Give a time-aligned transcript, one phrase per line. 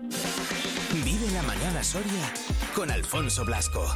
[0.00, 2.32] Vive la mañana Soria
[2.74, 3.86] con Alfonso Blasco.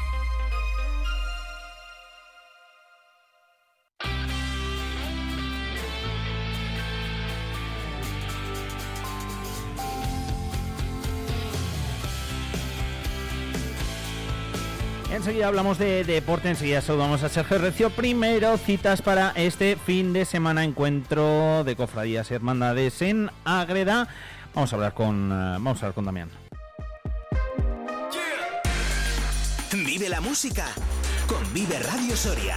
[15.11, 17.89] Enseguida hablamos de deporte, enseguida saludamos a Sergio Recio.
[17.89, 24.09] Primero, citas para este fin de semana, encuentro de cofradías y hermandades en Ágreda.
[24.55, 26.31] Vamos a hablar con, eh, vamos a hablar con Damián.
[29.73, 30.67] Vive la música
[31.27, 32.57] con Vive Radio Soria.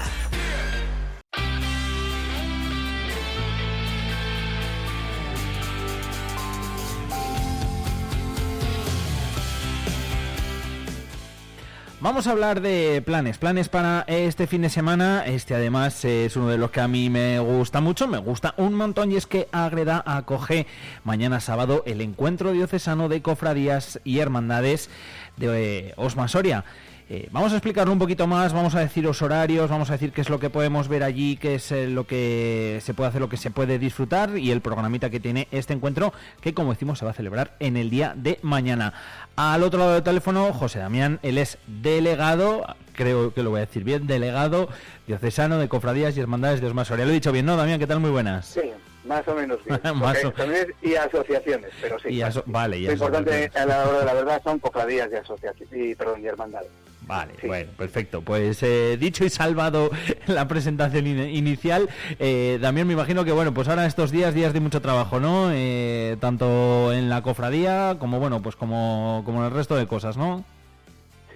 [12.00, 15.24] Vamos a hablar de planes, planes para este fin de semana.
[15.26, 18.76] Este además es uno de los que a mí me gusta mucho, me gusta un
[18.76, 20.68] montón y es que Agreda acoge
[21.04, 24.92] mañana sábado el encuentro diocesano de cofradías y hermandades
[25.38, 26.66] de Osma Soria.
[27.10, 30.12] Eh, vamos a explicarlo un poquito más, vamos a decir los horarios, vamos a decir
[30.12, 33.22] qué es lo que podemos ver allí, qué es eh, lo que se puede hacer,
[33.22, 37.00] lo que se puede disfrutar y el programita que tiene este encuentro que como decimos
[37.00, 38.94] se va a celebrar en el día de mañana.
[39.38, 43.66] Al otro lado del teléfono, José Damián, él es delegado, creo que lo voy a
[43.66, 44.68] decir bien, delegado
[45.08, 47.06] diocesano de cofradías y hermandades de Osmasoria.
[47.06, 47.80] Lo he dicho bien, ¿no, Damián?
[47.80, 48.02] ¿Qué tal?
[48.02, 48.46] Muy buenas.
[48.48, 48.70] Sí,
[49.08, 49.80] más o menos bien.
[49.98, 50.34] Más o-
[50.82, 52.10] y asociaciones, pero sí.
[52.10, 55.16] Y aso- vale, y Lo importante a la hora de la verdad son cofradías y
[55.16, 56.70] asociaciones, y, perdón, y hermandades.
[57.08, 57.48] Vale, Sí.
[57.48, 58.22] bueno, perfecto.
[58.22, 59.90] Pues eh, dicho y salvado
[60.28, 64.52] la presentación in- inicial, eh, Damián, me imagino que, bueno, pues ahora estos días, días
[64.54, 65.50] de mucho trabajo, ¿no?
[65.54, 70.18] Eh, tanto en la cofradía como, bueno, pues como, como en el resto de cosas,
[70.18, 70.44] ¿no?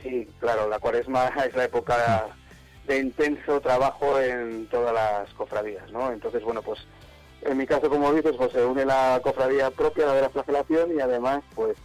[0.03, 2.25] Sí, claro, la cuaresma es la época
[2.88, 6.11] de intenso trabajo en todas las cofradías, ¿no?
[6.11, 6.80] Entonces, bueno, pues
[7.44, 10.89] en mi caso, como dices, pues se une la cofradía propia, la de la flagelación,
[10.97, 11.77] y además, pues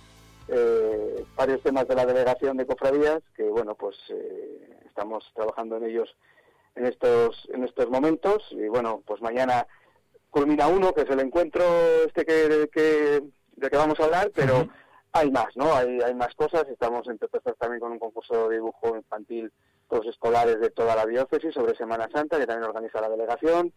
[0.48, 5.84] eh, varios temas de la delegación de cofradías, que bueno, pues eh, estamos trabajando en
[5.84, 6.14] ellos
[6.74, 9.66] en estos, en estos momentos, y bueno, pues mañana
[10.30, 11.64] culmina uno, que es el encuentro
[12.06, 13.22] este que, que,
[13.56, 14.68] de que vamos a hablar, pero
[15.12, 15.74] hay más, ¿no?
[15.74, 16.66] Hay, hay más cosas.
[16.68, 17.18] Estamos en
[17.58, 19.50] también con un concurso de dibujo infantil
[19.90, 23.72] los escolares de toda la diócesis sobre Semana Santa, que también organiza la delegación.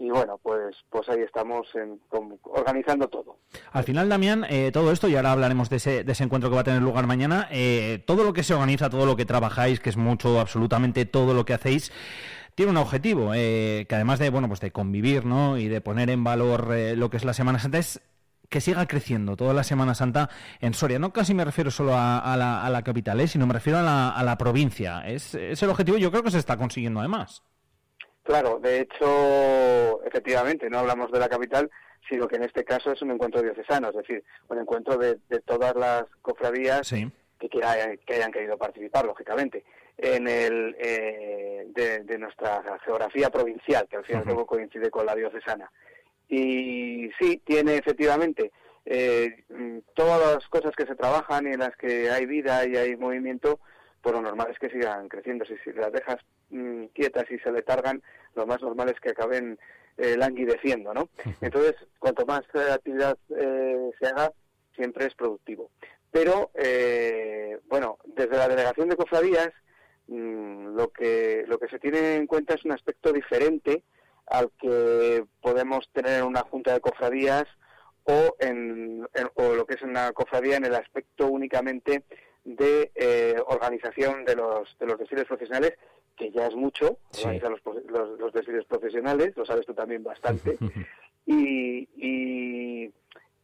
[0.00, 2.00] Y bueno, pues pues ahí estamos en-
[2.44, 3.38] organizando todo.
[3.72, 6.54] Al final, Damián, eh, todo esto, y ahora hablaremos de ese, de ese encuentro que
[6.54, 9.80] va a tener lugar mañana, eh, todo lo que se organiza, todo lo que trabajáis,
[9.80, 11.90] que es mucho, absolutamente todo lo que hacéis,
[12.54, 15.58] tiene un objetivo, eh, que además de, bueno, pues de convivir, ¿no?
[15.58, 18.00] Y de poner en valor eh, lo que es la Semana Santa, es
[18.48, 20.98] que siga creciendo toda la Semana Santa en Soria.
[20.98, 23.28] No casi me refiero solo a, la, a la capital, ¿eh?
[23.28, 25.06] sino me refiero a la, provincia.
[25.06, 27.42] Es, el objetivo yo creo que se está consiguiendo además.
[28.28, 31.70] Claro, de hecho, efectivamente, no hablamos de la capital,
[32.10, 35.40] sino que en este caso es un encuentro diocesano, es decir, un encuentro de, de
[35.40, 37.10] todas las cofradías Sí.
[37.40, 39.64] que, quiera- que hayan querido participar, lógicamente,
[39.96, 44.30] en el eh, de, de nuestra geografía provincial, que al fin y al Ujú.
[44.32, 45.72] cabo coincide con la diocesana.
[46.28, 48.52] Y sí, tiene efectivamente
[48.84, 52.76] eh, mm, todas las cosas que se trabajan y en las que hay vida y
[52.76, 53.58] hay movimiento,
[54.08, 55.44] pues lo normal es que sigan creciendo.
[55.44, 56.16] Si, si las dejas
[56.50, 58.02] mm, quietas y se letargan,
[58.34, 59.58] lo más normal es que acaben
[59.98, 61.10] eh, languideciendo, ¿no?
[61.42, 64.32] Entonces, cuanto más eh, actividad eh, se haga,
[64.74, 65.70] siempre es productivo.
[66.10, 69.50] Pero, eh, bueno, desde la delegación de cofradías,
[70.06, 73.82] mm, lo que lo que se tiene en cuenta es un aspecto diferente
[74.26, 77.44] al que podemos tener en una junta de cofradías
[78.04, 82.04] o en, en- o lo que es una cofradía en el aspecto únicamente
[82.56, 85.74] de eh, organización de los de los desfiles profesionales
[86.16, 87.24] que ya es mucho Sí.
[87.24, 90.56] organizar los, los, los desfiles profesionales lo sabes tú también bastante
[91.26, 92.90] y, y,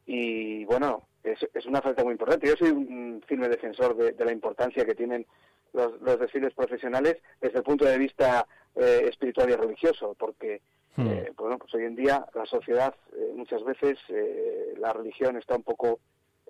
[0.06, 2.48] y, bueno, es, es una falta muy importante.
[2.48, 5.26] Yo soy un firme defensor de, de la importancia que tienen
[5.75, 10.60] los, los desfiles profesionales desde el punto de vista eh, espiritual y religioso, porque
[10.97, 11.09] Hmm.
[11.09, 15.56] eh, bueno, pues hoy en día la sociedad eh, muchas veces eh, la religión está
[15.56, 15.98] un poco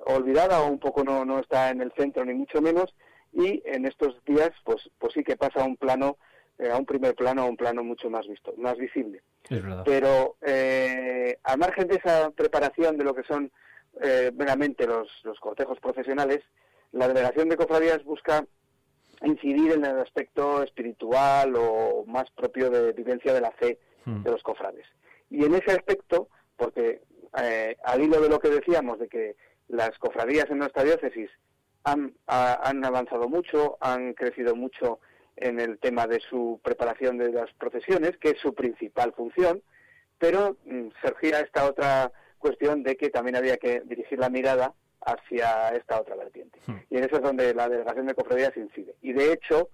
[0.06, 2.94] olvidada o un poco no, no está en el centro ni mucho menos
[3.32, 6.17] y en estos días pues pues sí que pasa a un plano
[6.58, 9.82] eh, a un primer plano a un plano mucho más visto más visible Es verdad.
[9.85, 13.50] pero eh, al margen de esa preparación de lo que son
[14.02, 16.41] eh, meramente los, los cortejos profesionales,
[16.93, 18.44] la delegación de cofradías busca
[19.23, 24.23] incidir en el aspecto espiritual o más propio de vivencia de la fe Hmm.
[24.23, 24.85] de los cofrades.
[25.31, 27.00] Y en ese aspecto, porque
[27.43, 29.35] eh, al hilo de lo que decíamos, de que
[29.69, 31.31] las cofradías en nuestra diócesis
[31.84, 35.00] han, ha- han avanzado mucho, han crecido mucho
[35.37, 39.62] en el tema de su preparación de las procesiones, que es su principal función,
[40.19, 45.70] pero mm, surgía esta otra cuestión de que también había que dirigir la mirada hacia
[45.70, 46.58] esta otra vertiente.
[46.67, 46.76] Hmm.
[46.88, 48.94] Y en eso es donde la delegación de cofradías incide.
[49.02, 49.69] Y de hecho,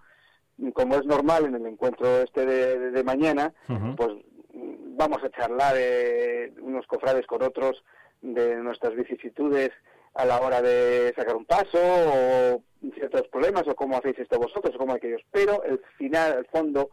[0.73, 3.53] como es normal en el encuentro este de, mañana,
[3.97, 4.11] pues
[4.53, 7.83] vamos a charlar de unos cofrades con otros
[8.23, 9.71] de nuestras vicisitudes
[10.15, 12.63] a la hora de sacar un paso o
[12.95, 15.23] ciertos problemas o cómo hacéis esto vosotros o cómo aquellos.
[15.31, 16.91] Pero el final, el fondo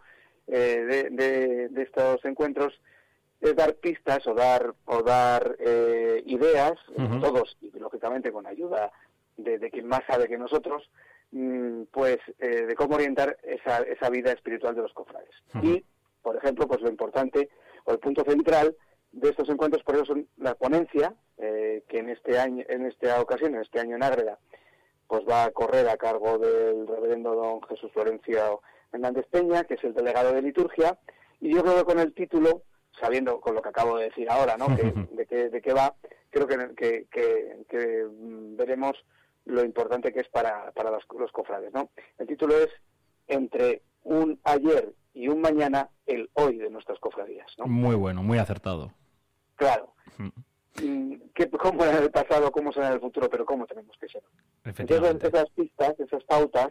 [0.48, 2.80] eh, de, estos encuentros
[3.42, 6.74] es dar pistas o dar o dar eh, ideas,
[7.22, 8.92] todos y lógicamente con ayuda
[9.38, 10.90] de, quien más sabe que nosotros,
[11.32, 15.30] mm, pues eh, de cómo orientar esa, esa vida espiritual de los cofrades.
[15.62, 15.84] Y,
[16.22, 17.50] por ejemplo, pues lo importante
[17.86, 18.76] o el punto central
[19.12, 23.56] de estos encuentros, por eso son la ponencia, que en este año, en esta ocasión,
[23.56, 24.40] en este año en Ágreda,
[25.08, 28.62] pues va a correr a cargo del reverendo don Jesús Florencio
[28.92, 30.98] Hernández Peña, que es el delegado de liturgia,
[31.40, 32.64] y yo creo que con el título,
[33.00, 34.68] sabiendo con lo que acabo de decir ahora, ¿no?
[35.12, 35.96] de, qué, de qué va,
[36.30, 38.08] creo que, que,
[38.58, 38.98] veremos
[39.46, 41.90] lo importante que es para, para los, los, cofrades, ¿no?
[42.18, 42.70] El título es
[43.28, 47.66] Entre un ayer y un mañana, el hoy de nuestras cofradías, ¿no?
[47.66, 48.94] Muy bueno, muy acertado.
[49.56, 49.94] Claro.
[50.20, 54.08] Mm, ¿Qué, ¿Cómo era el pasado, cómo será en el futuro, pero cómo tenemos que
[54.10, 54.22] ser?
[54.64, 56.70] Entonces, esas pistas, esas pautas,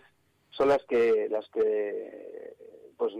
[0.51, 2.55] son las que las que
[2.97, 3.13] pues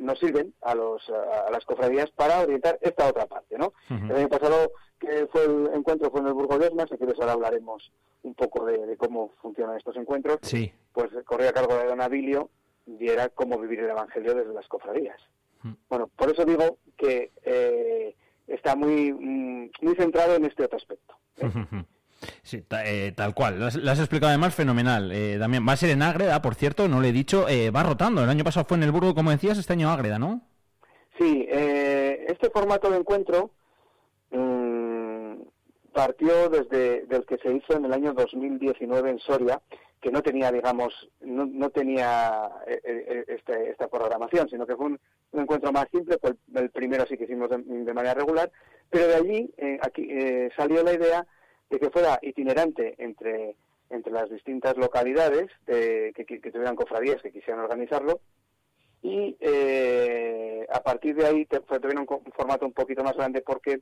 [0.00, 3.74] nos sirven a los a las cofradías para orientar esta otra parte, ¿no?
[3.90, 7.20] El año pasado que fue el encuentro fue en el Burgo de Osma, si quieres
[7.20, 7.92] ahora hablaremos
[8.22, 10.38] un poco de, cómo funcionan estos encuentros.
[10.40, 10.72] Sí.
[10.92, 12.48] Pues corría a cargo de Don Abilio
[12.86, 15.20] y era cómo vivir el Evangelio desde las cofradías.
[15.88, 18.14] Bueno, por eso digo que eh,
[18.46, 21.16] está muy mm, muy centrado en este otro aspecto.
[21.38, 21.48] ¿eh?
[22.42, 23.58] Sí, eh, tal cual.
[23.58, 25.12] Lo has, explicado además fenomenal.
[25.12, 28.22] Eh, va a ser en Ágreda, por cierto, no le he dicho, eh, va rotando.
[28.22, 30.42] El año pasado fue en el Burgo, como decías, este año Ágreda, ¿no?
[31.18, 33.50] Sí, eh, este formato de encuentro
[34.30, 35.34] mm,
[35.92, 39.60] partió desde el que se hizo en el año 2019 en Soria,
[40.04, 45.00] que no tenía, digamos, no, tenía este, esta programación, sino que fue un,
[45.32, 48.52] encuentro más simple, fue el, primero sí que hicimos de, de manera regular,
[48.90, 50.06] pero de allí aquí
[50.54, 51.26] salió la idea
[51.70, 53.56] de que fuera itinerante entre,
[53.88, 58.20] entre las distintas localidades de, que, tuvieran cofradías que quisieran organizarlo
[59.00, 63.80] y eh, a partir de ahí te, tuvieron un, formato un poquito más grande porque,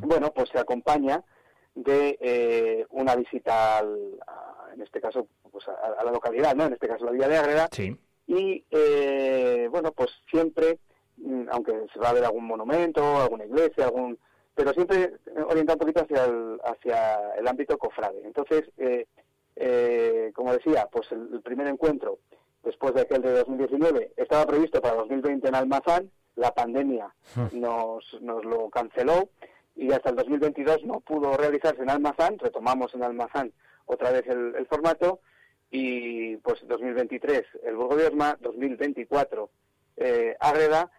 [0.00, 1.22] bueno, pues se acompaña
[1.74, 4.20] de eh, una visita al,
[4.74, 6.64] en este caso pues a, la localidad, ¿no?
[6.64, 7.68] En este caso la Villa de Agreda.
[8.26, 10.78] Y, eh, bueno, pues siempre,
[11.18, 14.18] mm, aunque se va a ver algún monumento, alguna iglesia, algún
[14.54, 15.14] pero siempre
[15.48, 18.22] orientado un poquito hacia el, hacia el ámbito cofrade.
[18.24, 19.06] Entonces, eh,
[19.56, 22.18] eh, como decía, pues el, primer encuentro,
[22.62, 27.60] después de aquel de 2019, estaba previsto para 2020 en Almazán, la pandemia hmm.
[27.60, 29.28] nos, nos lo canceló
[29.76, 33.52] y hasta el 2022 no pudo realizarse en Almazán, retomamos en Almazán
[33.86, 35.20] otra vez el, formato
[35.70, 39.50] y pues 2023 el Burgo de Osma, 2024
[39.96, 40.90] eh, Ágreda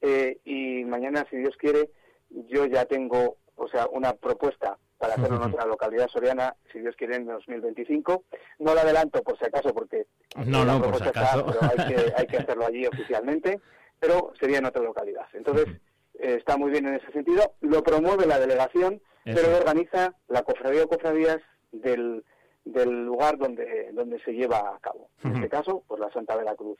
[0.00, 1.88] eh, y mañana, si Dios quiere,
[2.28, 6.94] yo ya tengo, o sea, una propuesta para hacerlo en otra localidad soriana, si Dios
[6.96, 8.24] quiere, en 2025.
[8.58, 10.06] No lo adelanto por si acaso, porque
[10.46, 11.46] no, no, por si acaso.
[11.46, 13.60] pero hay que, hay que hacerlo allí oficialmente,
[13.98, 15.26] pero sería en otra localidad.
[15.32, 15.66] Entonces,
[16.18, 17.54] eh, está muy bien en ese sentido.
[17.60, 21.40] Lo promueve la delegación, pero lo organiza la cofradía o cofradías
[21.72, 22.24] del,
[22.64, 25.08] del lugar donde, donde se lleva a cabo.
[25.22, 26.78] En este caso, pues la Santa Veracruz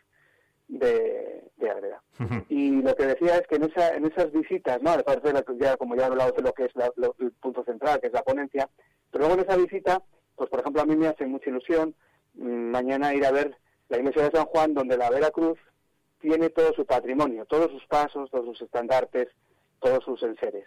[0.68, 2.02] de, de Agreda.
[2.49, 4.90] Y lo que decía es que en, esa, en esas visitas, ¿no?
[4.90, 6.73] aparte de ya, como ya he hablado de lo que es
[7.18, 8.68] el punto central, que es la ponencia,
[9.11, 10.02] pero luego en esa visita,
[10.37, 11.94] pues por ejemplo a mí me hace mucha ilusión
[12.35, 13.56] mm, mañana ir a ver
[13.88, 15.58] la iglesia de San Juan, donde la Veracruz
[16.25, 19.28] tiene todo su patrimonio, todos sus pasos, todos sus estandartes,
[19.78, 20.64] todos sus enseres.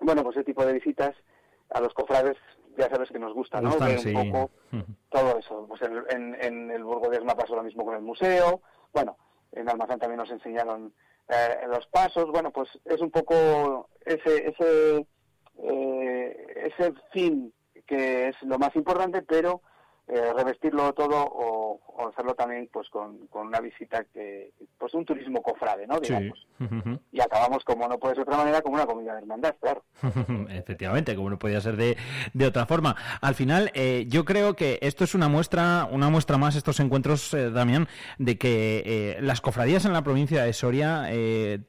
[0.00, 1.10] Bueno, pues ese tipo de visitas
[1.70, 2.36] a los cofrades
[2.78, 3.76] ya sabes que nos gusta, ¿no?
[3.80, 4.50] Ver un poco
[5.08, 5.66] todo eso.
[5.66, 8.62] Pues en, en, el Burgo de Esma pasó lo mismo con el museo,
[8.92, 9.18] bueno,
[9.50, 10.94] en Almazán también nos enseñaron
[11.28, 12.30] eh, los pasos.
[12.30, 15.06] Bueno, pues es un poco ese, ese,
[15.64, 17.52] eh, ese fin
[17.88, 19.62] que es lo más importante, pero
[20.12, 25.40] eh, revestirlo todo o, hacerlo también pues con, con, una visita que pues un turismo
[25.40, 26.46] cofrade no digamos.
[27.12, 29.84] Y acabamos como no puede ser de otra manera como una comida de hermandad claro.
[30.50, 31.96] Efectivamente como no podía ser de,
[32.32, 32.96] de otra forma.
[33.20, 37.32] Al final eh, yo creo que esto es una muestra una muestra más estos encuentros
[37.34, 37.86] eh, Damián
[38.18, 41.08] de que las cofradías en la provincia de Soria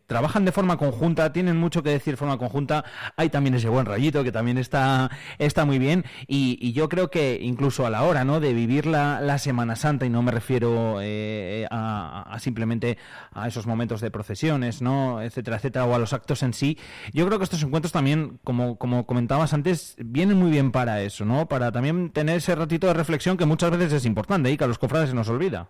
[0.07, 2.85] trabajan de forma conjunta tienen mucho que decir de forma conjunta.
[3.17, 6.05] Hay también ese buen rayito que también está está muy bien.
[6.27, 9.75] Y, y yo creo que incluso a la hora no de vivir la, la Semana
[9.75, 12.99] Santa y no no me refiero eh, a, simplemente
[13.33, 15.19] a esos momentos de procesiones, ¿no?
[15.19, 16.77] etcétera, etcétera, o a los actos en sí.
[17.11, 21.25] Yo creo que estos encuentros también, como, como comentabas antes, vienen muy bien para eso,
[21.25, 21.47] ¿no?
[21.47, 24.67] Para también tener ese ratito de reflexión que muchas veces es importante y que a
[24.67, 25.69] los cofrades se nos olvida.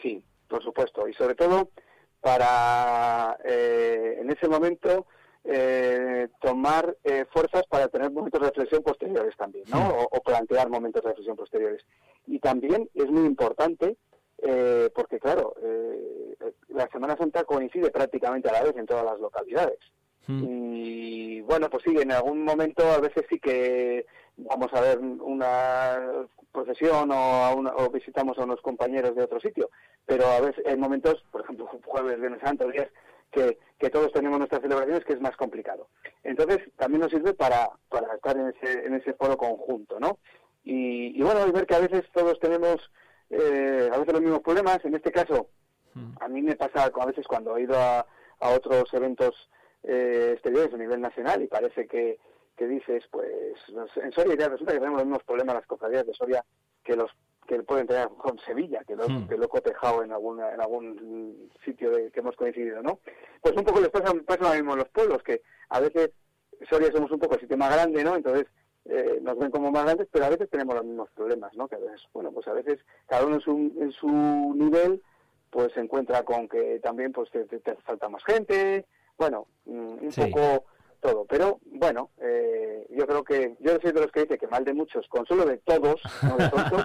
[0.00, 1.68] Sí, por supuesto, y sobre todo
[2.22, 5.06] para eh, en ese momento
[5.44, 10.06] eh, tomar eh, fuerzas para tener momentos de reflexión posteriores también, ¿no?
[10.10, 11.84] O, plantear momentos de reflexión posteriores.
[12.26, 13.96] Y también es muy importante,
[14.38, 15.54] eh, porque claro,
[16.68, 19.78] la Semana Santa coincide prácticamente a la vez en todas las localidades.
[20.28, 24.06] Y bueno, pues sí, en algún momento a veces sí que
[24.36, 29.70] vamos a ver una procesión o, o visitamos a unos compañeros de otro sitio,
[30.06, 32.88] pero a veces en momentos, por ejemplo, jueves, viernes santo, días
[33.30, 33.58] que,
[33.90, 35.88] todos tenemos nuestras celebraciones, que es más complicado.
[36.22, 40.18] Entonces, también nos sirve para, para estar en ese, en ese foro conjunto, ¿no?
[40.64, 42.90] Y, y bueno, ver que a veces todos tenemos
[43.30, 44.84] eh, a veces los mismos problemas.
[44.84, 45.48] En este caso,
[45.94, 46.12] hmm.
[46.20, 48.06] a mí me pasa a veces cuando he ido a,
[48.40, 49.48] a otros eventos
[49.82, 52.18] eh, exteriores a nivel nacional y parece que,
[52.56, 53.30] que dices, pues
[53.96, 56.44] en Soria ya resulta que tenemos los mismos problemas las cofradías de Soria
[56.84, 57.10] que los
[57.50, 59.26] que pueden tener con Sevilla, que lo, hmm.
[59.26, 63.00] que lo he cotejado en, alguna, en algún sitio de, que hemos coincidido, ¿no?
[63.42, 66.10] Pues un poco les pasa, pasa lo mismo en los pueblos, que a veces
[66.68, 68.14] Soria somos un poco el sitio más grande, ¿no?
[68.14, 68.46] Entonces
[68.84, 71.66] eh, nos ven como más grandes, pero a veces tenemos los mismos problemas, ¿no?
[71.66, 72.78] Que a veces, bueno, pues a veces
[73.08, 75.02] cada uno en su, en su nivel,
[75.50, 78.86] pues se encuentra con que también pues te, te, falta más gente,
[79.18, 80.66] bueno, mm, un poco
[81.00, 81.24] todo.
[81.26, 84.74] Pero bueno, eh, yo creo que yo soy de los que dice que mal de
[84.74, 86.84] muchos, consuelo de todos, no de todos.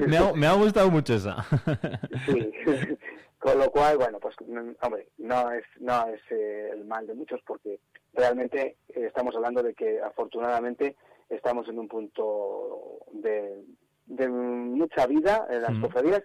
[0.08, 1.36] me, ha, me, ha, gustado mucho esa.
[2.26, 2.52] sí.
[3.38, 4.36] Con lo cual, bueno, pues
[4.82, 7.80] hombre, no es no es eh, el mal de muchos porque
[8.12, 10.94] realmente eh, estamos hablando de que afortunadamente
[11.30, 13.64] estamos en un punto de,
[14.04, 16.22] de mucha vida en las cofradías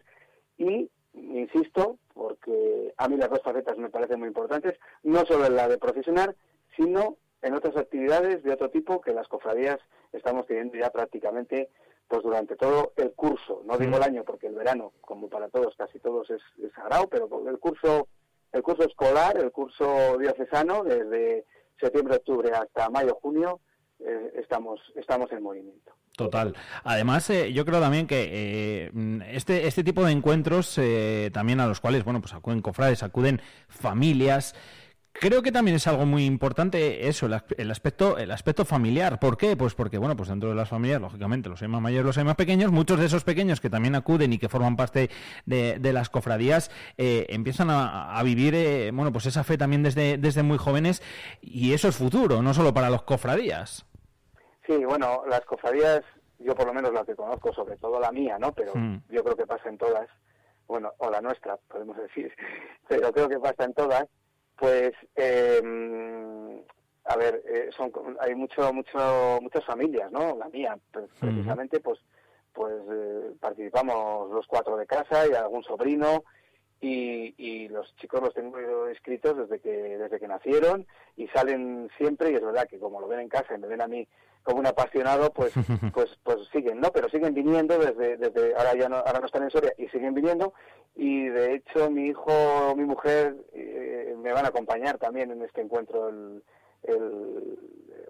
[0.58, 5.68] y insisto, porque a mí las dos facetas me parecen muy importantes, no solo la
[5.68, 6.36] de profesional,
[6.76, 9.78] sino en otras actividades de otro tipo que las cofradías
[10.12, 11.70] estamos teniendo ya prácticamente
[12.08, 15.76] pues durante todo el curso, no digo el año porque el verano, como para todos,
[15.76, 16.42] casi todos es,
[16.76, 18.08] sagrado, pero el curso,
[18.52, 21.46] el curso escolar, el curso diocesano, desde
[21.80, 23.60] septiembre, octubre hasta mayo, junio,
[24.00, 25.94] eh, estamos, estamos en movimiento.
[26.16, 26.56] Total.
[26.84, 28.92] Además, eh, yo creo también que eh,
[29.32, 30.80] este, este tipo de encuentros,
[31.34, 34.56] también a los cuales, bueno, pues acuden cofrades, acuden familias,
[35.18, 39.18] Creo que también es algo muy importante eso, el aspecto, el aspecto familiar.
[39.18, 39.56] ¿Por qué?
[39.56, 42.26] Pues porque, bueno, pues dentro de las familias, lógicamente, los hay más mayores, los hay
[42.26, 45.10] más pequeños, muchos de esos pequeños que también acuden y que forman parte
[45.46, 50.44] de, las cofradías, eh, empiezan a, vivir, eh, bueno, pues esa fe también desde, desde
[50.44, 51.02] muy jóvenes
[51.42, 53.86] y eso es futuro, no solo para los cofradías.
[54.68, 56.02] Sí, bueno, las cofradías,
[56.40, 58.52] yo por lo menos las que conozco, sobre todo la mía, ¿no?
[58.52, 59.04] Pero hmm.
[59.10, 60.10] yo creo que pasa en todas,
[60.68, 62.34] bueno, o la nuestra, podemos decir,
[62.90, 64.06] pero creo que pasa en todas
[64.58, 65.62] pues, eh,
[67.06, 70.36] a ver, eh, son, hay mucho, mucho, muchas familias, ¿no?
[70.38, 70.78] La mía,
[71.20, 72.00] precisamente, pues,
[72.54, 76.24] pues eh, participamos los cuatro de casa y algún sobrino
[76.86, 80.86] y, y, los chicos los tengo inscritos desde que desde que nacieron
[81.18, 83.82] y salen siempre y es verdad que como lo ven en casa y me ven
[83.82, 84.08] a mí
[84.44, 85.52] como un apasionado pues
[85.94, 89.44] pues pues siguen no pero siguen viniendo desde desde ahora ya no ahora no están
[89.44, 90.54] en Soria y siguen viniendo.
[90.96, 95.62] Y de hecho mi hijo mi mujer eh, me van a acompañar también en este
[95.62, 96.44] encuentro el,
[96.84, 97.58] el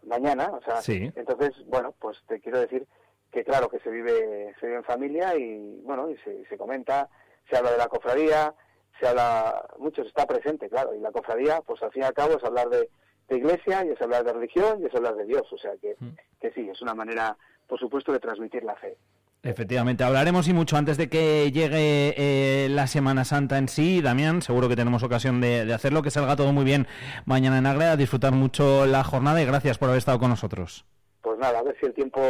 [0.03, 0.81] mañana o sea
[1.15, 2.85] entonces bueno pues te quiero decir
[3.31, 7.09] que claro que se vive se vive en familia y bueno y se, se comenta
[7.49, 8.53] se habla de la cofradía
[8.99, 12.13] se habla mucho se está presente claro y la cofradía pues al fin y al
[12.13, 12.89] cabo es hablar de
[13.29, 15.43] de iglesia, y es hablar de religión, y es hablar de Dios.
[15.51, 16.09] O sea que, mm.
[16.39, 17.37] que sí, es una manera,
[17.67, 18.97] por supuesto, de transmitir la fe.
[19.43, 24.41] Efectivamente, hablaremos y mucho antes de que llegue eh, la Semana Santa en sí, Damián,
[24.41, 26.87] seguro que tenemos ocasión de, hacerlo, que salga todo muy bien
[27.25, 30.85] mañana en Agreda, disfrutar mucho la jornada y gracias por haber estado con nosotros.
[31.21, 32.21] Pues nada, a ver si el tiempo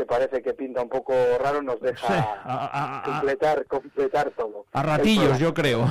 [0.00, 4.64] que parece que pinta un poco raro nos deja completar, completar todo.
[4.72, 5.86] A ratillos, yo creo.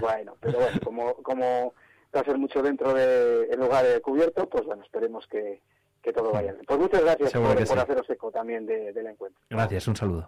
[0.00, 1.74] Bueno, pero bueno, como, como
[2.14, 5.60] va a ser mucho dentro del lugar cubierto, pues bueno, esperemos que,
[6.12, 6.64] todo vaya bien.
[6.66, 9.40] Pues muchas gracias por, haceros eco también del encuentro.
[9.48, 10.18] Gracias, un saludo.